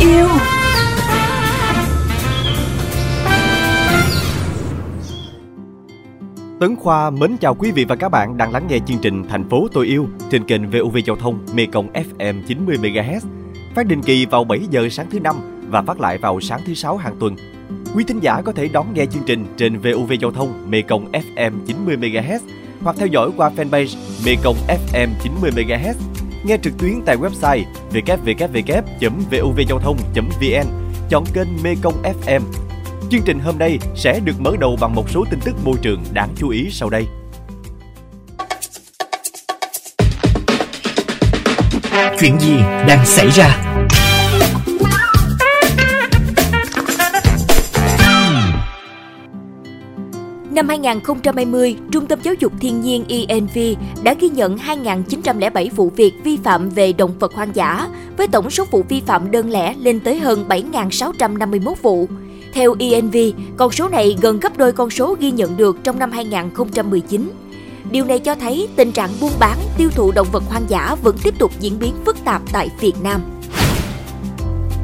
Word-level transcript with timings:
yêu 0.00 0.28
Tấn 6.60 6.76
Khoa 6.76 7.10
mến 7.10 7.36
chào 7.36 7.54
quý 7.54 7.70
vị 7.70 7.84
và 7.84 7.96
các 7.96 8.08
bạn 8.08 8.36
đang 8.36 8.52
lắng 8.52 8.66
nghe 8.68 8.78
chương 8.86 8.98
trình 8.98 9.24
Thành 9.28 9.48
phố 9.48 9.68
tôi 9.72 9.86
yêu 9.86 10.08
trên 10.30 10.44
kênh 10.44 10.70
VOV 10.70 10.96
Giao 11.06 11.16
thông 11.16 11.38
Mekong 11.54 11.92
FM 11.92 12.42
90 12.46 12.76
MHz, 12.76 13.20
phát 13.74 13.86
định 13.86 14.02
kỳ 14.02 14.26
vào 14.26 14.44
7 14.44 14.60
giờ 14.70 14.88
sáng 14.90 15.06
thứ 15.10 15.20
năm 15.20 15.36
và 15.68 15.82
phát 15.82 16.00
lại 16.00 16.18
vào 16.18 16.40
sáng 16.40 16.60
thứ 16.66 16.74
sáu 16.74 16.96
hàng 16.96 17.16
tuần. 17.20 17.36
Quý 17.94 18.04
thính 18.04 18.20
giả 18.20 18.42
có 18.42 18.52
thể 18.52 18.68
đón 18.68 18.94
nghe 18.94 19.06
chương 19.06 19.22
trình 19.26 19.46
trên 19.56 19.78
VOV 19.78 20.12
Giao 20.20 20.30
thông 20.30 20.70
Mekong 20.70 21.12
FM 21.12 21.52
90 21.66 21.96
MHz 21.96 22.38
hoặc 22.82 22.96
theo 22.98 23.06
dõi 23.06 23.30
qua 23.36 23.50
fanpage 23.56 23.96
Mekong 24.26 24.56
FM 24.68 25.08
90 25.22 25.50
MHz. 25.56 26.17
Nghe 26.44 26.56
trực 26.62 26.78
tuyến 26.78 27.02
tại 27.06 27.16
website 27.16 27.64
www.vuvgiao 27.92 29.78
thông.vn, 29.78 30.66
chọn 31.10 31.24
kênh 31.34 31.48
Mekong 31.62 32.02
FM 32.02 32.40
Chương 33.10 33.22
trình 33.24 33.40
hôm 33.40 33.58
nay 33.58 33.78
sẽ 33.96 34.20
được 34.24 34.40
mở 34.40 34.56
đầu 34.60 34.76
bằng 34.80 34.94
một 34.94 35.10
số 35.10 35.24
tin 35.30 35.40
tức 35.40 35.54
môi 35.64 35.76
trường 35.82 36.04
đáng 36.12 36.28
chú 36.36 36.48
ý 36.48 36.68
sau 36.70 36.90
đây. 36.90 37.06
Chuyện 42.20 42.40
gì 42.40 42.56
đang 42.88 43.06
xảy 43.06 43.28
ra? 43.30 43.57
Năm 50.58 50.68
2020, 50.68 51.76
Trung 51.92 52.06
tâm 52.06 52.18
Giáo 52.22 52.34
dục 52.34 52.52
Thiên 52.60 52.80
nhiên 52.80 53.04
ENV 53.08 53.58
đã 54.02 54.14
ghi 54.14 54.28
nhận 54.28 54.56
2.907 54.56 55.68
vụ 55.76 55.90
việc 55.96 56.14
vi 56.24 56.36
phạm 56.44 56.68
về 56.68 56.92
động 56.92 57.18
vật 57.18 57.34
hoang 57.34 57.56
dã, 57.56 57.88
với 58.16 58.28
tổng 58.28 58.50
số 58.50 58.64
vụ 58.70 58.84
vi 58.88 59.00
phạm 59.00 59.30
đơn 59.30 59.50
lẻ 59.50 59.74
lên 59.78 60.00
tới 60.00 60.18
hơn 60.18 60.44
7.651 60.48 61.74
vụ. 61.82 62.08
Theo 62.52 62.74
ENV, 62.78 63.16
con 63.56 63.72
số 63.72 63.88
này 63.88 64.16
gần 64.20 64.40
gấp 64.40 64.56
đôi 64.56 64.72
con 64.72 64.90
số 64.90 65.16
ghi 65.20 65.30
nhận 65.30 65.56
được 65.56 65.76
trong 65.84 65.98
năm 65.98 66.12
2019. 66.12 67.30
Điều 67.90 68.04
này 68.04 68.18
cho 68.18 68.34
thấy 68.34 68.68
tình 68.76 68.92
trạng 68.92 69.10
buôn 69.20 69.32
bán, 69.40 69.58
tiêu 69.76 69.90
thụ 69.90 70.12
động 70.12 70.28
vật 70.32 70.42
hoang 70.48 70.64
dã 70.68 70.96
vẫn 71.02 71.16
tiếp 71.22 71.34
tục 71.38 71.52
diễn 71.60 71.78
biến 71.78 71.94
phức 72.06 72.24
tạp 72.24 72.42
tại 72.52 72.68
Việt 72.80 72.94
Nam. 73.02 73.20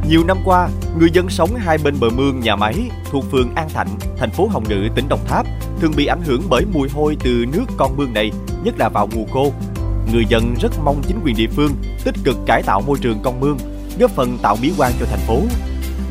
Nhiều 0.08 0.24
năm 0.24 0.38
qua, 0.44 0.68
người 0.98 1.10
dân 1.12 1.28
sống 1.30 1.54
hai 1.56 1.78
bên 1.78 1.94
bờ 2.00 2.10
mương 2.10 2.40
nhà 2.40 2.56
máy 2.56 2.74
thuộc 3.10 3.24
phường 3.30 3.54
An 3.54 3.68
Thạnh, 3.68 3.88
thành 4.18 4.30
phố 4.30 4.48
Hồng 4.52 4.64
Ngự, 4.68 4.88
tỉnh 4.94 5.08
Đồng 5.08 5.24
Tháp 5.26 5.46
thường 5.80 5.92
bị 5.96 6.06
ảnh 6.06 6.22
hưởng 6.22 6.42
bởi 6.48 6.64
mùi 6.72 6.88
hôi 6.88 7.16
từ 7.24 7.44
nước 7.52 7.64
con 7.76 7.96
mương 7.96 8.12
này, 8.12 8.30
nhất 8.64 8.74
là 8.78 8.88
vào 8.88 9.08
mùa 9.14 9.24
khô. 9.32 9.52
Người 10.12 10.24
dân 10.28 10.54
rất 10.60 10.72
mong 10.84 11.02
chính 11.06 11.20
quyền 11.24 11.36
địa 11.36 11.46
phương 11.56 11.70
tích 12.04 12.14
cực 12.24 12.36
cải 12.46 12.62
tạo 12.62 12.80
môi 12.80 12.98
trường 13.00 13.18
con 13.22 13.40
mương, 13.40 13.58
góp 13.98 14.10
phần 14.10 14.38
tạo 14.42 14.56
mỹ 14.62 14.72
quan 14.78 14.92
cho 15.00 15.06
thành 15.10 15.20
phố, 15.26 15.40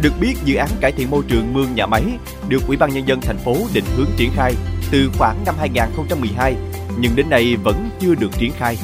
được 0.02 0.14
biết, 0.22 0.34
dự 0.46 0.56
án 0.56 0.70
cải 0.82 0.92
thiện 0.92 1.10
môi 1.10 1.24
trường 1.28 1.54
mương 1.54 1.76
nhà 1.76 1.86
máy 1.86 2.04
được 2.48 2.68
Ủy 2.68 2.78
ban 2.78 2.94
nhân 2.94 3.08
dân 3.08 3.22
thành 3.22 3.38
phố 3.38 3.56
định 3.74 3.86
hướng 3.98 4.10
triển 4.18 4.32
khai 4.36 4.54
từ 4.92 5.10
khoảng 5.18 5.46
năm 5.46 5.56
2012, 5.60 6.56
nhưng 7.00 7.16
đến 7.16 7.30
nay 7.30 7.56
vẫn 7.64 7.90
chưa 8.00 8.16
được 8.16 8.32
triển 8.38 8.52
khai. 8.58 8.78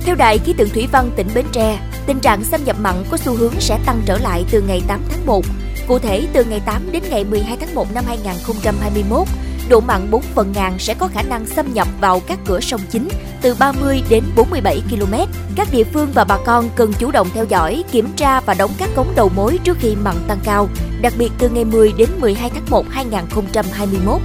Theo 0.00 0.14
Đài 0.14 0.38
khí 0.38 0.52
tượng 0.52 0.68
thủy 0.68 0.88
văn 0.92 1.10
tỉnh 1.16 1.26
Bến 1.34 1.46
Tre, 1.52 1.78
tình 2.08 2.20
trạng 2.20 2.44
xâm 2.44 2.64
nhập 2.64 2.76
mặn 2.80 3.04
có 3.10 3.16
xu 3.16 3.34
hướng 3.34 3.52
sẽ 3.60 3.78
tăng 3.86 4.02
trở 4.06 4.18
lại 4.18 4.44
từ 4.50 4.60
ngày 4.60 4.82
8 4.88 5.00
tháng 5.10 5.26
1. 5.26 5.44
Cụ 5.88 5.98
thể, 5.98 6.26
từ 6.32 6.44
ngày 6.44 6.60
8 6.66 6.92
đến 6.92 7.02
ngày 7.10 7.24
12 7.24 7.56
tháng 7.60 7.74
1 7.74 7.94
năm 7.94 8.04
2021, 8.06 9.26
độ 9.68 9.80
mặn 9.80 10.10
4 10.10 10.22
phần 10.22 10.52
ngàn 10.52 10.78
sẽ 10.78 10.94
có 10.94 11.08
khả 11.08 11.22
năng 11.22 11.46
xâm 11.46 11.74
nhập 11.74 11.88
vào 12.00 12.20
các 12.20 12.38
cửa 12.46 12.60
sông 12.60 12.80
chính 12.90 13.08
từ 13.42 13.54
30 13.58 14.02
đến 14.08 14.24
47 14.36 14.82
km. 14.90 15.14
Các 15.56 15.68
địa 15.72 15.84
phương 15.84 16.10
và 16.14 16.24
bà 16.24 16.38
con 16.44 16.68
cần 16.76 16.92
chủ 16.98 17.10
động 17.10 17.28
theo 17.34 17.44
dõi, 17.44 17.84
kiểm 17.92 18.08
tra 18.16 18.40
và 18.40 18.54
đóng 18.54 18.70
các 18.78 18.88
cống 18.94 19.12
đầu 19.16 19.30
mối 19.34 19.58
trước 19.64 19.76
khi 19.80 19.96
mặn 20.04 20.16
tăng 20.28 20.40
cao, 20.44 20.68
đặc 21.00 21.12
biệt 21.18 21.30
từ 21.38 21.48
ngày 21.48 21.64
10 21.64 21.92
đến 21.98 22.08
12 22.20 22.50
tháng 22.50 22.66
1 22.70 22.86
2021. 22.90 24.20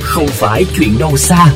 Không 0.00 0.26
phải 0.26 0.64
chuyện 0.76 0.98
đâu 0.98 1.16
xa. 1.16 1.46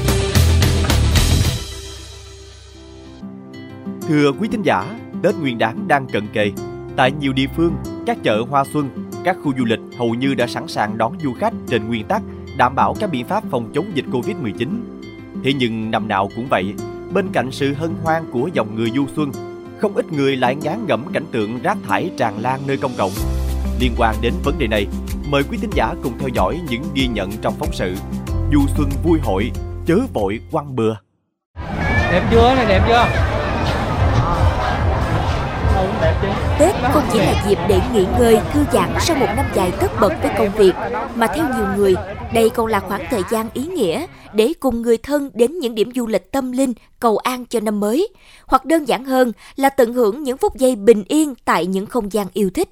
Thưa 4.08 4.32
quý 4.32 4.48
thính 4.48 4.62
giả, 4.62 4.98
Tết 5.22 5.34
Nguyên 5.36 5.58
đán 5.58 5.88
đang 5.88 6.06
cận 6.06 6.26
kề. 6.32 6.52
Tại 6.96 7.12
nhiều 7.12 7.32
địa 7.32 7.46
phương, 7.56 7.74
các 8.06 8.18
chợ 8.22 8.44
hoa 8.50 8.64
xuân, 8.64 8.88
các 9.24 9.36
khu 9.42 9.52
du 9.58 9.64
lịch 9.64 9.80
hầu 9.98 10.14
như 10.14 10.34
đã 10.34 10.46
sẵn 10.46 10.68
sàng 10.68 10.98
đón 10.98 11.12
du 11.22 11.32
khách 11.32 11.52
trên 11.68 11.88
nguyên 11.88 12.06
tắc 12.06 12.22
đảm 12.56 12.74
bảo 12.74 12.94
các 13.00 13.10
biện 13.10 13.26
pháp 13.26 13.44
phòng 13.50 13.70
chống 13.74 13.86
dịch 13.94 14.04
Covid-19. 14.12 14.68
Thế 15.44 15.52
nhưng 15.52 15.90
năm 15.90 16.08
nào 16.08 16.28
cũng 16.36 16.46
vậy, 16.50 16.74
bên 17.12 17.28
cạnh 17.32 17.50
sự 17.50 17.74
hân 17.74 17.90
hoan 18.02 18.22
của 18.32 18.50
dòng 18.52 18.74
người 18.74 18.90
du 18.90 19.06
xuân, 19.16 19.32
không 19.78 19.94
ít 19.94 20.12
người 20.12 20.36
lại 20.36 20.54
ngán 20.54 20.86
ngẩm 20.86 21.04
cảnh 21.12 21.26
tượng 21.32 21.58
rác 21.62 21.78
thải 21.88 22.10
tràn 22.16 22.38
lan 22.38 22.60
nơi 22.66 22.76
công 22.76 22.92
cộng. 22.98 23.12
Liên 23.80 23.92
quan 23.98 24.14
đến 24.22 24.32
vấn 24.44 24.58
đề 24.58 24.66
này, 24.66 24.86
mời 25.30 25.42
quý 25.50 25.58
thính 25.60 25.72
giả 25.74 25.94
cùng 26.02 26.12
theo 26.18 26.28
dõi 26.28 26.60
những 26.70 26.82
ghi 26.94 27.06
nhận 27.06 27.30
trong 27.42 27.54
phóng 27.58 27.72
sự 27.72 27.94
Du 28.52 28.60
xuân 28.76 28.88
vui 29.04 29.18
hội, 29.22 29.50
chớ 29.86 29.98
vội 30.12 30.40
quăng 30.52 30.76
bừa. 30.76 30.94
Đẹp 32.10 32.28
chưa 32.30 32.54
này 32.54 32.66
đẹp 32.68 32.84
chưa? 32.88 33.47
Tết 36.58 36.74
không 36.92 37.02
chỉ 37.12 37.18
là 37.18 37.44
dịp 37.48 37.58
để 37.68 37.80
nghỉ 37.94 38.06
ngơi, 38.18 38.38
thư 38.52 38.64
giãn 38.72 38.90
sau 39.00 39.16
một 39.16 39.26
năm 39.36 39.46
dài 39.54 39.72
tất 39.80 39.92
bật 40.00 40.12
với 40.22 40.30
công 40.38 40.50
việc, 40.56 40.72
mà 41.14 41.26
theo 41.26 41.44
nhiều 41.56 41.66
người, 41.76 41.94
đây 42.34 42.50
còn 42.50 42.66
là 42.66 42.80
khoảng 42.80 43.04
thời 43.10 43.22
gian 43.30 43.48
ý 43.54 43.66
nghĩa 43.66 44.06
để 44.32 44.52
cùng 44.60 44.82
người 44.82 44.96
thân 44.96 45.30
đến 45.34 45.58
những 45.58 45.74
điểm 45.74 45.92
du 45.94 46.06
lịch 46.06 46.32
tâm 46.32 46.52
linh 46.52 46.72
cầu 47.00 47.16
an 47.16 47.44
cho 47.44 47.60
năm 47.60 47.80
mới, 47.80 48.08
hoặc 48.46 48.64
đơn 48.64 48.84
giản 48.84 49.04
hơn 49.04 49.32
là 49.56 49.68
tận 49.68 49.92
hưởng 49.92 50.22
những 50.22 50.36
phút 50.36 50.56
giây 50.56 50.76
bình 50.76 51.04
yên 51.08 51.34
tại 51.44 51.66
những 51.66 51.86
không 51.86 52.12
gian 52.12 52.26
yêu 52.32 52.50
thích. 52.54 52.68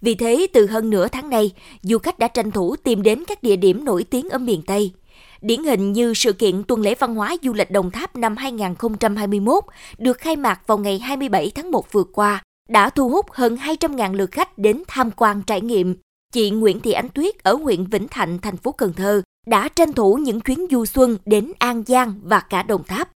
Vì 0.00 0.14
thế, 0.14 0.46
từ 0.52 0.66
hơn 0.66 0.90
nửa 0.90 1.08
tháng 1.08 1.30
nay, 1.30 1.50
du 1.82 1.98
khách 1.98 2.18
đã 2.18 2.28
tranh 2.28 2.50
thủ 2.50 2.76
tìm 2.76 3.02
đến 3.02 3.24
các 3.28 3.42
địa 3.42 3.56
điểm 3.56 3.84
nổi 3.84 4.04
tiếng 4.04 4.28
ở 4.28 4.38
miền 4.38 4.62
Tây. 4.62 4.92
Điển 5.40 5.64
hình 5.64 5.92
như 5.92 6.14
sự 6.14 6.32
kiện 6.32 6.62
tuần 6.62 6.80
lễ 6.80 6.94
văn 6.98 7.14
hóa 7.14 7.36
du 7.42 7.52
lịch 7.52 7.70
Đồng 7.70 7.90
Tháp 7.90 8.16
năm 8.16 8.36
2021 8.36 9.64
được 9.98 10.18
khai 10.18 10.36
mạc 10.36 10.66
vào 10.66 10.78
ngày 10.78 10.98
27 10.98 11.52
tháng 11.54 11.70
1 11.70 11.92
vừa 11.92 12.04
qua 12.04 12.42
đã 12.68 12.90
thu 12.90 13.08
hút 13.08 13.26
hơn 13.30 13.56
200.000 13.56 14.14
lượt 14.14 14.30
khách 14.30 14.58
đến 14.58 14.82
tham 14.88 15.10
quan 15.16 15.42
trải 15.46 15.60
nghiệm. 15.60 15.94
Chị 16.32 16.50
Nguyễn 16.50 16.80
Thị 16.80 16.92
Ánh 16.92 17.08
Tuyết 17.08 17.42
ở 17.42 17.54
huyện 17.54 17.84
Vĩnh 17.84 18.08
Thạnh, 18.08 18.38
thành 18.38 18.56
phố 18.56 18.72
Cần 18.72 18.92
Thơ 18.92 19.22
đã 19.46 19.68
tranh 19.68 19.92
thủ 19.92 20.14
những 20.14 20.40
chuyến 20.40 20.66
du 20.70 20.84
xuân 20.84 21.16
đến 21.26 21.52
An 21.58 21.82
Giang 21.86 22.14
và 22.22 22.40
cả 22.40 22.62
Đồng 22.62 22.84
Tháp. 22.84 23.08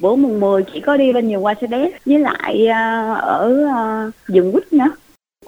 Bữa 0.00 0.16
mùng 0.16 0.40
10 0.40 0.62
chỉ 0.72 0.80
có 0.80 0.96
đi 0.96 1.12
bên 1.12 1.28
nhiều 1.28 1.40
qua 1.40 1.54
xe 1.60 1.66
đét 1.66 1.92
với 2.06 2.18
lại 2.18 2.66
à, 2.66 3.14
ở 3.14 3.66
à, 3.68 4.06
uh, 4.06 4.14
rừng 4.26 4.52
quýt 4.52 4.72
nữa. 4.72 4.90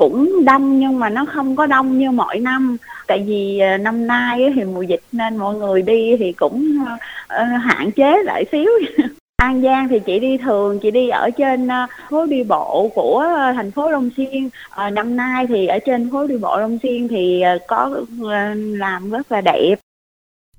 Cũng 0.01 0.45
đông 0.45 0.81
nhưng 0.81 0.99
mà 0.99 1.09
nó 1.09 1.25
không 1.25 1.57
có 1.57 1.67
đông 1.67 1.99
như 1.99 2.11
mọi 2.11 2.39
năm. 2.39 2.77
Tại 3.07 3.25
vì 3.27 3.59
ờ, 3.59 3.77
năm 3.77 4.07
nay 4.07 4.53
thì 4.55 4.65
mùa 4.65 4.83
dịch 4.83 5.03
nên 5.13 5.37
mọi 5.37 5.55
người 5.55 5.83
đi 5.83 6.17
thì 6.19 6.33
cũng 6.33 6.85
ờ, 6.87 6.97
ờ, 7.29 7.45
hạn 7.45 7.91
chế 7.91 8.23
lại 8.25 8.45
xíu. 8.53 8.71
An 9.37 9.63
Giang 9.63 9.89
thì 9.89 10.01
chị 10.07 10.19
đi 10.19 10.39
thường, 10.39 10.79
chị 10.83 10.91
đi 10.91 11.09
ở 11.09 11.31
trên 11.31 11.69
phố 12.11 12.27
đi 12.27 12.43
bộ 12.43 12.91
của 12.95 13.25
thành 13.55 13.71
phố 13.71 13.91
Long 13.91 14.11
Xuyên. 14.17 14.49
À, 14.71 14.91
năm 14.91 15.17
nay 15.17 15.47
thì 15.47 15.67
ở 15.67 15.79
trên 15.87 16.11
phố 16.11 16.27
đi 16.27 16.37
bộ 16.37 16.59
Long 16.61 16.79
Xuyên 16.83 17.09
thì 17.09 17.43
có 17.69 18.01
làm 18.79 19.11
rất 19.11 19.33
là 19.33 19.41
đẹp. 19.41 19.75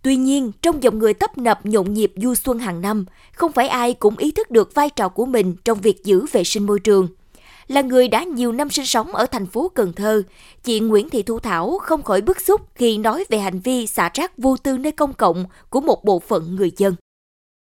Tuy 0.03 0.15
nhiên, 0.15 0.51
trong 0.61 0.83
dòng 0.83 0.99
người 0.99 1.13
tấp 1.13 1.37
nập 1.37 1.65
nhộn 1.65 1.93
nhịp 1.93 2.11
du 2.15 2.35
xuân 2.35 2.59
hàng 2.59 2.81
năm, 2.81 3.05
không 3.33 3.51
phải 3.51 3.67
ai 3.67 3.93
cũng 3.93 4.17
ý 4.17 4.31
thức 4.31 4.51
được 4.51 4.75
vai 4.75 4.89
trò 4.89 5.09
của 5.09 5.25
mình 5.25 5.55
trong 5.65 5.77
việc 5.81 6.03
giữ 6.03 6.25
vệ 6.31 6.43
sinh 6.43 6.65
môi 6.65 6.79
trường. 6.79 7.07
Là 7.73 7.81
người 7.81 8.07
đã 8.07 8.23
nhiều 8.23 8.51
năm 8.51 8.69
sinh 8.69 8.85
sống 8.85 9.07
ở 9.07 9.25
thành 9.25 9.45
phố 9.45 9.71
Cần 9.75 9.93
Thơ, 9.95 10.21
chị 10.63 10.79
Nguyễn 10.79 11.09
Thị 11.09 11.23
Thu 11.23 11.39
Thảo 11.39 11.77
không 11.81 12.03
khỏi 12.03 12.21
bức 12.21 12.41
xúc 12.41 12.61
khi 12.75 12.97
nói 12.97 13.23
về 13.29 13.37
hành 13.37 13.59
vi 13.63 13.87
xả 13.87 14.09
rác 14.13 14.31
vô 14.37 14.55
tư 14.63 14.77
nơi 14.77 14.91
công 14.91 15.13
cộng 15.13 15.45
của 15.69 15.81
một 15.81 16.03
bộ 16.03 16.19
phận 16.19 16.55
người 16.55 16.71
dân. 16.77 16.93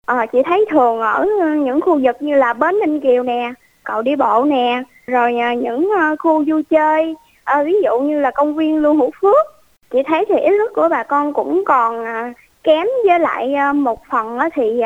À, 0.06 0.26
chị 0.26 0.40
thấy 0.46 0.66
thường 0.72 1.00
ở 1.00 1.26
những 1.66 1.82
khu 1.82 2.00
vực 2.04 2.16
như 2.20 2.36
là 2.36 2.54
Bến 2.54 2.76
Ninh 2.80 3.00
Kiều 3.00 3.24
nè, 3.24 3.54
cầu 3.84 4.02
đi 4.02 4.16
bộ 4.16 4.44
nè, 4.44 4.84
rồi 5.08 5.38
à, 5.38 5.54
những 5.54 5.90
à, 5.98 6.16
khu 6.20 6.44
vui 6.48 6.64
chơi, 6.64 7.16
à, 7.44 7.64
ví 7.64 7.74
dụ 7.84 8.00
như 8.00 8.20
là 8.20 8.32
công 8.32 8.56
viên 8.56 8.78
Lưu 8.78 8.94
Hữu 8.94 9.12
Phước. 9.22 9.46
Chị 9.92 10.00
thấy 10.06 10.26
thì 10.30 10.36
ý 10.36 10.50
thức 10.50 10.72
của 10.76 10.88
bà 10.90 11.04
con 11.04 11.34
cũng 11.34 11.66
còn 11.66 12.06
à, 12.06 12.34
kém 12.64 12.88
với 13.08 13.20
lại 13.20 13.74
một 13.74 14.02
phần 14.12 14.40
thì 14.54 14.82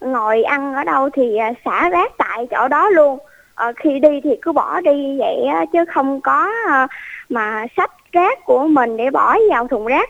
ngồi 0.00 0.42
ăn 0.42 0.74
ở 0.74 0.84
đâu 0.84 1.10
thì 1.10 1.38
xả 1.64 1.88
rác 1.88 2.12
tại 2.18 2.46
chỗ 2.50 2.68
đó 2.68 2.90
luôn. 2.90 3.18
Ờ, 3.62 3.72
khi 3.76 3.90
đi 4.00 4.20
thì 4.24 4.30
cứ 4.42 4.52
bỏ 4.52 4.80
đi 4.80 5.18
vậy 5.18 5.36
chứ 5.72 5.78
không 5.94 6.20
có 6.20 6.48
ờ, 6.68 6.86
mà 7.28 7.66
sách 7.76 7.90
rác 8.12 8.38
của 8.44 8.66
mình 8.66 8.96
để 8.96 9.10
bỏ 9.10 9.36
vào 9.50 9.68
thùng 9.68 9.86
rác 9.86 10.08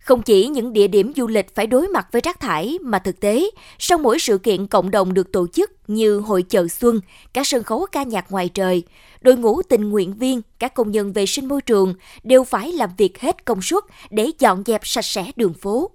không 0.00 0.22
chỉ 0.22 0.46
những 0.46 0.72
địa 0.72 0.88
điểm 0.88 1.12
du 1.16 1.26
lịch 1.26 1.54
phải 1.54 1.66
đối 1.66 1.88
mặt 1.88 2.06
với 2.12 2.22
rác 2.24 2.40
thải 2.40 2.78
mà 2.82 2.98
thực 2.98 3.20
tế, 3.20 3.50
sau 3.78 3.98
mỗi 3.98 4.18
sự 4.18 4.38
kiện 4.38 4.66
cộng 4.66 4.90
đồng 4.90 5.14
được 5.14 5.32
tổ 5.32 5.46
chức 5.46 5.70
như 5.88 6.18
hội 6.18 6.42
chợ 6.42 6.68
xuân, 6.68 7.00
các 7.32 7.46
sân 7.46 7.62
khấu 7.62 7.86
ca 7.92 8.02
nhạc 8.02 8.32
ngoài 8.32 8.48
trời, 8.48 8.82
đội 9.20 9.36
ngũ 9.36 9.62
tình 9.62 9.90
nguyện 9.90 10.14
viên, 10.14 10.42
các 10.58 10.74
công 10.74 10.90
nhân 10.90 11.12
vệ 11.12 11.26
sinh 11.26 11.48
môi 11.48 11.60
trường 11.62 11.94
đều 12.22 12.44
phải 12.44 12.72
làm 12.72 12.90
việc 12.96 13.20
hết 13.20 13.44
công 13.44 13.62
suất 13.62 13.84
để 14.10 14.30
dọn 14.38 14.62
dẹp 14.66 14.80
sạch 14.84 15.04
sẽ 15.04 15.24
đường 15.36 15.54
phố. 15.54 15.90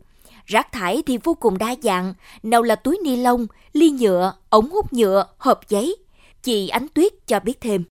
Rác 0.46 0.72
thải 0.72 1.04
thì 1.06 1.18
vô 1.24 1.34
cùng 1.34 1.58
đa 1.58 1.76
dạng, 1.84 2.14
nào 2.44 2.62
là 2.62 2.76
túi 2.76 3.00
ni 3.04 3.16
lông, 3.16 3.48
ly 3.74 3.90
nhựa, 3.90 4.34
ống 4.50 4.70
hút 4.70 4.94
nhựa, 4.94 5.26
hộp 5.38 5.70
giấy. 5.70 5.96
Chị 6.46 6.68
Ánh 6.68 6.88
Tuyết 6.94 7.12
cho 7.28 7.40
biết 7.40 7.62
thêm. 7.62 7.84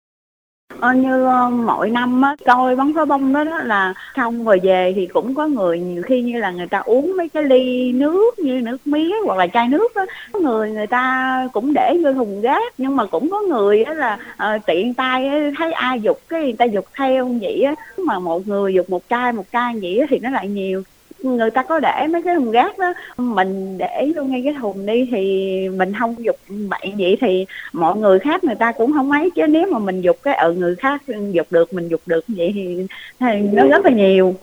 Ờ, 0.81 0.93
như 0.93 1.25
ờ, 1.25 1.51
mỗi 1.51 1.91
năm 1.91 2.23
á, 2.23 2.37
coi 2.47 2.77
bắn 2.77 2.93
pháo 2.95 3.07
bông 3.07 3.33
đó, 3.33 3.45
đó 3.45 3.59
là 3.59 3.95
xong 4.17 4.45
rồi 4.45 4.61
về 4.63 4.93
thì 4.97 5.07
cũng 5.07 5.35
có 5.35 5.47
người 5.47 5.79
nhiều 5.79 6.03
khi 6.03 6.23
như 6.23 6.39
là 6.39 6.51
người 6.51 6.67
ta 6.67 6.79
uống 6.79 7.17
mấy 7.17 7.29
cái 7.29 7.43
ly 7.43 7.93
nước 7.93 8.39
như 8.39 8.61
nước 8.61 8.87
mía 8.87 9.11
hoặc 9.25 9.39
là 9.39 9.47
chai 9.47 9.69
nước 9.69 9.93
đó. 9.95 10.07
có 10.33 10.39
người 10.39 10.71
người 10.71 10.87
ta 10.87 11.49
cũng 11.53 11.73
để 11.75 11.99
vô 12.05 12.13
thùng 12.13 12.41
rác 12.41 12.73
nhưng 12.79 12.97
mà 12.97 13.07
cũng 13.07 13.31
có 13.31 13.41
người 13.43 13.83
á 13.83 13.95
là 13.95 14.19
ờ, 14.37 14.59
tiện 14.67 14.95
tay 14.95 15.31
thấy 15.59 15.73
ai 15.73 16.01
dục 16.01 16.21
cái 16.29 16.43
người 16.43 16.53
ta 16.53 16.65
dục 16.65 16.87
theo 16.97 17.31
vậy 17.41 17.63
á 17.63 17.75
mà 17.99 18.19
một 18.19 18.49
người 18.49 18.75
dục 18.75 18.91
một 18.91 19.03
chai 19.11 19.33
một 19.33 19.45
chai 19.53 19.75
vậy 19.83 19.99
á 19.99 20.07
thì 20.11 20.19
nó 20.19 20.31
lại 20.31 20.49
nhiều 20.49 20.83
người 21.25 21.51
ta 21.51 21.63
có 21.63 21.81
để 21.81 22.07
mấy 22.11 22.23
cái 22.23 22.35
thùng 22.35 22.51
rác 22.51 22.79
đó 22.79 22.93
mình 23.17 23.79
để 23.79 24.13
vô 24.17 24.23
ngay 24.23 24.43
cái 24.45 24.55
thùng 24.61 24.87
đi 24.87 25.09
thì 25.11 25.69
mình 25.69 25.93
không 25.99 26.25
dục 26.25 26.37
bậy 26.49 26.93
vậy 26.99 27.19
thì 27.21 27.47
mọi 27.73 27.97
người 27.97 28.19
khác 28.19 28.45
người 28.45 28.55
ta 28.55 28.73
cũng 28.73 28.93
không 28.93 29.11
ấy 29.11 29.31
chứ 29.31 29.47
nếu 29.47 29.67
mà 29.73 29.79
mình 29.79 30.01
dục 30.01 30.17
cái 30.23 30.35
ở 30.35 30.53
người 30.53 30.75
khác 30.75 31.03
dục 31.33 31.47
được 31.51 31.73
mình 31.73 31.89
dục 31.89 32.01
được 32.07 32.25
vậy 32.29 32.53
thì, 32.55 32.87
thì 33.21 33.27
nó 33.53 33.67
rất 33.67 33.85
là 33.85 33.91
nhiều 33.91 34.35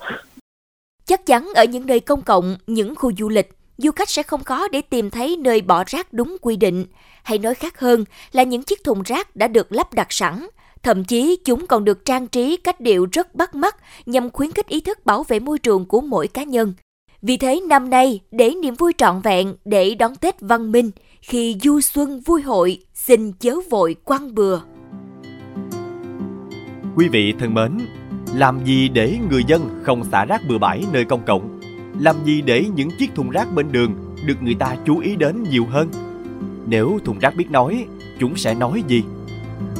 Chắc 1.05 1.25
chắn 1.25 1.51
ở 1.55 1.63
những 1.63 1.85
nơi 1.85 1.99
công 1.99 2.21
cộng, 2.21 2.57
những 2.67 2.95
khu 2.95 3.11
du 3.17 3.29
lịch, 3.29 3.49
du 3.77 3.91
khách 3.91 4.09
sẽ 4.09 4.23
không 4.23 4.43
khó 4.43 4.67
để 4.67 4.81
tìm 4.81 5.09
thấy 5.09 5.37
nơi 5.39 5.61
bỏ 5.61 5.83
rác 5.87 6.13
đúng 6.13 6.37
quy 6.41 6.55
định. 6.55 6.85
Hay 7.23 7.37
nói 7.37 7.55
khác 7.55 7.79
hơn 7.79 8.05
là 8.31 8.43
những 8.43 8.63
chiếc 8.63 8.83
thùng 8.83 9.03
rác 9.03 9.35
đã 9.35 9.47
được 9.47 9.71
lắp 9.71 9.93
đặt 9.93 10.07
sẵn. 10.09 10.47
Thậm 10.83 11.03
chí 11.03 11.37
chúng 11.45 11.67
còn 11.67 11.85
được 11.85 12.05
trang 12.05 12.27
trí 12.27 12.57
cách 12.57 12.81
điệu 12.81 13.07
rất 13.11 13.35
bắt 13.35 13.55
mắt 13.55 13.75
nhằm 14.05 14.29
khuyến 14.29 14.51
khích 14.51 14.67
ý 14.67 14.81
thức 14.81 15.05
bảo 15.05 15.23
vệ 15.23 15.39
môi 15.39 15.59
trường 15.59 15.85
của 15.85 16.01
mỗi 16.01 16.27
cá 16.27 16.43
nhân. 16.43 16.73
Vì 17.21 17.37
thế 17.37 17.61
năm 17.69 17.89
nay, 17.89 18.19
để 18.31 18.53
niềm 18.61 18.75
vui 18.75 18.93
trọn 18.97 19.21
vẹn, 19.21 19.55
để 19.65 19.95
đón 19.95 20.15
Tết 20.15 20.41
văn 20.41 20.71
minh, 20.71 20.91
khi 21.21 21.55
du 21.63 21.81
xuân 21.81 22.19
vui 22.19 22.41
hội, 22.41 22.79
xin 22.93 23.31
chớ 23.31 23.55
vội 23.69 23.95
quăng 24.03 24.35
bừa. 24.35 24.59
Quý 26.95 27.07
vị 27.07 27.33
thân 27.39 27.53
mến, 27.53 27.77
làm 28.35 28.65
gì 28.65 28.89
để 28.89 29.17
người 29.29 29.43
dân 29.47 29.81
không 29.83 30.03
xả 30.11 30.25
rác 30.25 30.41
bừa 30.49 30.57
bãi 30.57 30.83
nơi 30.93 31.05
công 31.05 31.25
cộng? 31.25 31.59
Làm 31.99 32.15
gì 32.25 32.41
để 32.41 32.65
những 32.75 32.89
chiếc 32.99 33.15
thùng 33.15 33.29
rác 33.29 33.55
bên 33.55 33.71
đường 33.71 34.15
được 34.25 34.35
người 34.41 34.55
ta 34.59 34.75
chú 34.85 34.99
ý 34.99 35.15
đến 35.15 35.43
nhiều 35.49 35.65
hơn? 35.69 35.89
Nếu 36.65 36.99
thùng 37.05 37.19
rác 37.19 37.35
biết 37.35 37.51
nói, 37.51 37.85
chúng 38.19 38.35
sẽ 38.35 38.53
nói 38.53 38.83
gì? 38.87 39.03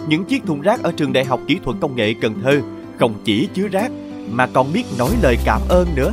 Những 0.08 0.26
chiếc 0.26 0.44
thùng 0.46 0.62
rác 0.62 0.84
ở 0.84 0.92
trường 0.92 1.14
Đại 1.14 1.26
học 1.26 1.40
Kỹ 1.48 1.60
thuật 1.66 1.78
Công 1.82 1.96
nghệ 1.96 2.14
Cần 2.22 2.42
Thơ 2.44 2.62
không 3.00 3.14
chỉ 3.24 3.48
chứa 3.54 3.68
rác 3.68 3.92
mà 4.32 4.48
còn 4.48 4.74
biết 4.74 4.84
nói 4.98 5.10
lời 5.22 5.38
cảm 5.46 5.62
ơn 5.70 5.88
nữa. 5.96 6.12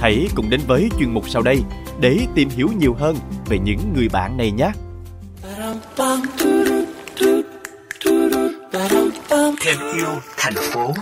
Hãy 0.00 0.28
cùng 0.34 0.50
đến 0.50 0.60
với 0.66 0.88
chuyên 0.98 1.14
mục 1.14 1.28
sau 1.28 1.42
đây 1.42 1.62
để 2.00 2.18
tìm 2.34 2.48
hiểu 2.48 2.68
nhiều 2.78 2.94
hơn 2.98 3.16
về 3.48 3.58
những 3.58 3.78
người 3.96 4.08
bạn 4.08 4.36
này 4.36 4.50
nhé. 4.50 4.70
Thêm 9.60 9.78
yêu 9.96 10.06
thành 10.36 10.54
phố. 10.54 10.92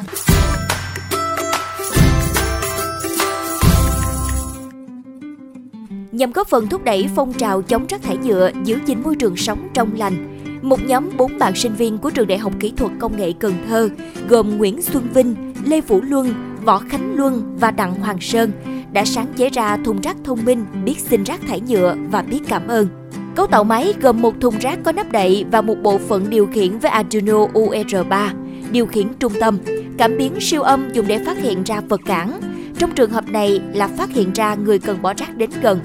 Nhằm 6.13 6.33
góp 6.33 6.49
phần 6.49 6.69
thúc 6.69 6.85
đẩy 6.85 7.09
phong 7.17 7.33
trào 7.33 7.63
chống 7.63 7.87
rác 7.87 8.03
thải 8.03 8.17
nhựa, 8.17 8.51
giữ 8.65 8.79
gìn 8.87 9.03
môi 9.03 9.17
trường 9.17 9.37
sống 9.37 9.69
trong 9.75 9.91
lành, 9.97 10.28
một 10.63 10.85
nhóm 10.87 11.11
bốn 11.17 11.39
bạn 11.39 11.55
sinh 11.55 11.75
viên 11.75 11.99
của 11.99 12.11
trường 12.11 12.27
Đại 12.27 12.39
học 12.39 12.53
Kỹ 12.61 12.73
thuật 12.77 12.93
Công 12.99 13.17
nghệ 13.17 13.33
Cần 13.39 13.55
Thơ 13.69 13.89
gồm 14.29 14.59
Nguyễn 14.59 14.83
Xuân 14.83 15.09
Vinh, 15.15 15.55
Lê 15.65 15.81
Vũ 15.81 16.01
Luân, 16.03 16.35
Võ 16.65 16.79
Khánh 16.79 17.17
Luân 17.17 17.57
và 17.61 17.71
Đặng 17.71 17.95
Hoàng 17.95 18.21
Sơn 18.21 18.53
đã 18.93 19.05
sáng 19.05 19.27
chế 19.37 19.49
ra 19.49 19.77
thùng 19.85 20.01
rác 20.01 20.17
thông 20.25 20.45
minh 20.45 20.65
biết 20.85 20.99
xin 20.99 21.23
rác 21.23 21.41
thải 21.49 21.61
nhựa 21.61 21.97
và 22.11 22.23
biết 22.23 22.41
cảm 22.49 22.69
ơn. 22.69 22.89
Cấu 23.37 23.47
tạo 23.47 23.65
máy 23.65 23.95
gồm 24.01 24.23
một 24.23 24.41
thùng 24.41 24.59
rác 24.59 24.79
có 24.85 24.93
nắp 24.93 25.13
đậy 25.13 25.45
và 25.51 25.61
một 25.61 25.77
bộ 25.83 25.99
phận 25.99 26.31
điều 26.31 26.47
khiển 26.47 26.79
với 26.79 26.91
Arduino 26.91 27.47
UR3, 27.55 28.29
điều 28.71 28.87
khiển 28.87 29.07
trung 29.19 29.33
tâm, 29.41 29.59
cảm 29.99 30.17
biến 30.17 30.33
siêu 30.41 30.63
âm 30.63 30.93
dùng 30.93 31.07
để 31.07 31.19
phát 31.27 31.39
hiện 31.39 31.63
ra 31.63 31.81
vật 31.81 32.01
cản. 32.07 32.41
Trong 32.79 32.91
trường 32.95 33.11
hợp 33.11 33.29
này 33.29 33.61
là 33.75 33.89
phát 33.89 34.11
hiện 34.11 34.33
ra 34.33 34.55
người 34.55 34.79
cần 34.79 35.03
bỏ 35.03 35.15
rác 35.15 35.37
đến 35.37 35.51
gần. 35.63 35.81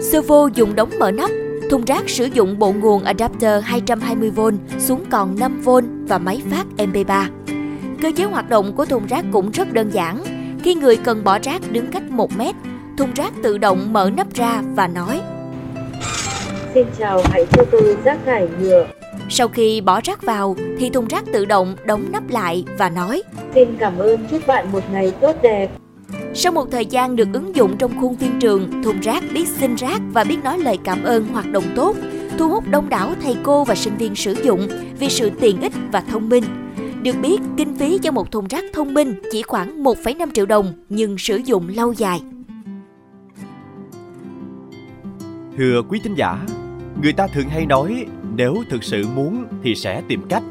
Servo 0.00 0.48
dùng 0.54 0.74
đóng 0.74 0.90
mở 0.98 1.10
nắp, 1.10 1.30
thùng 1.70 1.84
rác 1.84 2.08
sử 2.10 2.24
dụng 2.24 2.58
bộ 2.58 2.72
nguồn 2.72 3.04
adapter 3.04 3.64
220V 3.64 4.56
xuống 4.78 5.04
còn 5.10 5.36
5V 5.36 5.82
và 6.08 6.18
máy 6.18 6.42
phát 6.50 6.66
MP3. 6.76 7.28
Cơ 8.02 8.12
chế 8.16 8.24
hoạt 8.24 8.48
động 8.48 8.72
của 8.76 8.84
thùng 8.84 9.06
rác 9.06 9.24
cũng 9.32 9.50
rất 9.50 9.72
đơn 9.72 9.90
giản. 9.90 10.24
Khi 10.62 10.74
người 10.74 10.96
cần 10.96 11.24
bỏ 11.24 11.38
rác 11.42 11.72
đứng 11.72 11.86
cách 11.86 12.02
1 12.10 12.30
mét, 12.38 12.54
thùng 12.98 13.12
rác 13.14 13.32
tự 13.42 13.58
động 13.58 13.92
mở 13.92 14.10
nắp 14.16 14.34
ra 14.34 14.62
và 14.76 14.86
nói 14.86 15.20
Xin 16.74 16.86
chào, 16.98 17.22
hãy 17.24 17.46
cho 17.52 17.64
tôi 17.70 17.96
rác 18.04 18.18
thải 18.26 18.48
nhựa. 18.60 18.86
Sau 19.28 19.48
khi 19.48 19.80
bỏ 19.80 20.00
rác 20.04 20.22
vào 20.22 20.56
thì 20.78 20.90
thùng 20.90 21.08
rác 21.08 21.24
tự 21.32 21.44
động 21.44 21.76
đóng 21.84 22.04
nắp 22.12 22.30
lại 22.30 22.64
và 22.78 22.90
nói 22.90 23.22
Xin 23.54 23.76
cảm 23.78 23.98
ơn, 23.98 24.26
chúc 24.30 24.46
bạn 24.46 24.72
một 24.72 24.82
ngày 24.92 25.12
tốt 25.20 25.36
đẹp. 25.42 25.68
Sau 26.36 26.52
một 26.52 26.70
thời 26.70 26.86
gian 26.86 27.16
được 27.16 27.28
ứng 27.32 27.56
dụng 27.56 27.76
trong 27.78 28.00
khuôn 28.00 28.16
viên 28.16 28.38
trường, 28.40 28.82
thùng 28.82 29.00
rác 29.00 29.24
biết 29.34 29.48
xin 29.48 29.74
rác 29.74 30.02
và 30.12 30.24
biết 30.24 30.36
nói 30.44 30.58
lời 30.58 30.78
cảm 30.84 31.02
ơn 31.02 31.28
hoạt 31.28 31.52
động 31.52 31.64
tốt, 31.76 31.96
thu 32.38 32.48
hút 32.48 32.64
đông 32.70 32.88
đảo 32.88 33.14
thầy 33.22 33.36
cô 33.42 33.64
và 33.64 33.74
sinh 33.74 33.96
viên 33.96 34.14
sử 34.14 34.34
dụng 34.44 34.68
vì 34.98 35.08
sự 35.08 35.30
tiện 35.40 35.60
ích 35.60 35.72
và 35.92 36.00
thông 36.00 36.28
minh. 36.28 36.44
Được 37.02 37.16
biết, 37.22 37.40
kinh 37.56 37.74
phí 37.74 37.98
cho 37.98 38.12
một 38.12 38.30
thùng 38.30 38.46
rác 38.46 38.64
thông 38.72 38.94
minh 38.94 39.14
chỉ 39.32 39.42
khoảng 39.42 39.84
1,5 39.84 40.28
triệu 40.34 40.46
đồng 40.46 40.72
nhưng 40.88 41.18
sử 41.18 41.36
dụng 41.36 41.68
lâu 41.68 41.92
dài. 41.92 42.20
Thưa 45.56 45.82
quý 45.88 46.00
thính 46.04 46.14
giả, 46.14 46.46
người 47.02 47.12
ta 47.12 47.26
thường 47.26 47.48
hay 47.48 47.66
nói 47.66 48.06
nếu 48.36 48.62
thực 48.70 48.84
sự 48.84 49.06
muốn 49.14 49.44
thì 49.62 49.74
sẽ 49.74 50.02
tìm 50.08 50.22
cách, 50.28 50.42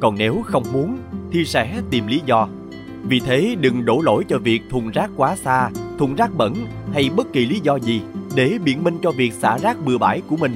còn 0.00 0.14
nếu 0.18 0.42
không 0.44 0.64
muốn 0.72 0.98
thì 1.32 1.44
sẽ 1.44 1.80
tìm 1.90 2.06
lý 2.06 2.20
do. 2.26 2.48
Vì 3.02 3.20
thế 3.20 3.56
đừng 3.60 3.84
đổ 3.84 4.00
lỗi 4.00 4.24
cho 4.28 4.38
việc 4.38 4.62
thùng 4.70 4.90
rác 4.90 5.10
quá 5.16 5.36
xa, 5.36 5.70
thùng 5.98 6.14
rác 6.14 6.34
bẩn 6.36 6.54
hay 6.92 7.10
bất 7.16 7.32
kỳ 7.32 7.46
lý 7.46 7.60
do 7.60 7.76
gì 7.76 8.00
để 8.34 8.58
biện 8.64 8.84
minh 8.84 8.98
cho 9.02 9.10
việc 9.10 9.32
xả 9.32 9.58
rác 9.58 9.84
bừa 9.84 9.98
bãi 9.98 10.22
của 10.28 10.36
mình. 10.36 10.54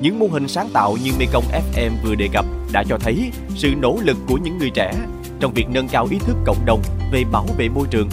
Những 0.00 0.18
mô 0.18 0.26
hình 0.26 0.48
sáng 0.48 0.68
tạo 0.72 0.96
như 1.04 1.10
Mekong 1.18 1.44
FM 1.44 1.90
vừa 2.04 2.14
đề 2.14 2.28
cập 2.32 2.44
đã 2.72 2.84
cho 2.88 2.98
thấy 2.98 3.30
sự 3.54 3.74
nỗ 3.80 3.98
lực 4.02 4.16
của 4.28 4.38
những 4.44 4.58
người 4.58 4.70
trẻ 4.70 4.92
trong 5.40 5.52
việc 5.54 5.66
nâng 5.70 5.88
cao 5.88 6.08
ý 6.10 6.18
thức 6.18 6.36
cộng 6.46 6.64
đồng 6.66 6.82
về 7.12 7.24
bảo 7.32 7.46
vệ 7.58 7.68
môi 7.68 7.86
trường. 7.90 8.08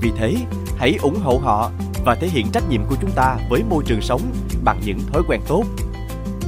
Vì 0.00 0.10
thế, 0.16 0.34
hãy 0.78 0.96
ủng 1.02 1.18
hộ 1.22 1.40
họ 1.42 1.70
và 2.04 2.14
thể 2.14 2.28
hiện 2.28 2.46
trách 2.52 2.68
nhiệm 2.68 2.80
của 2.88 2.96
chúng 3.00 3.10
ta 3.10 3.36
với 3.50 3.62
môi 3.70 3.84
trường 3.86 4.00
sống 4.00 4.20
bằng 4.64 4.80
những 4.84 4.98
thói 5.12 5.22
quen 5.28 5.40
tốt. 5.48 5.64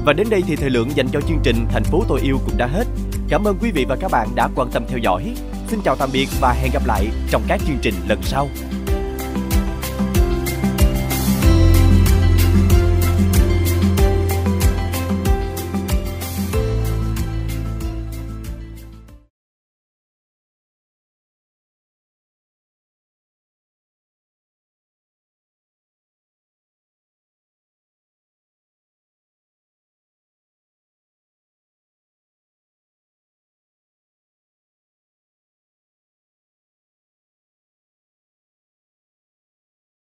Và 0.04 0.12
đến 0.12 0.26
đây 0.30 0.42
thì 0.46 0.56
thời 0.56 0.70
lượng 0.70 0.88
dành 0.94 1.08
cho 1.12 1.20
chương 1.20 1.40
trình 1.42 1.56
Thành 1.70 1.84
phố 1.84 2.04
tôi 2.08 2.20
yêu 2.20 2.38
cũng 2.46 2.56
đã 2.58 2.66
hết. 2.66 2.84
Cảm 3.28 3.44
ơn 3.44 3.56
quý 3.60 3.70
vị 3.70 3.84
và 3.88 3.96
các 3.96 4.10
bạn 4.10 4.28
đã 4.34 4.48
quan 4.54 4.68
tâm 4.70 4.84
theo 4.88 4.98
dõi. 4.98 5.34
Xin 5.68 5.80
chào 5.85 5.96
tạm 5.96 6.11
biệt 6.12 6.28
và 6.40 6.52
hẹn 6.52 6.70
gặp 6.73 6.82
lại 6.87 7.06
trong 7.30 7.42
các 7.49 7.61
chương 7.66 7.78
trình 7.82 7.94
lần 8.08 8.23
sau. 8.23 8.49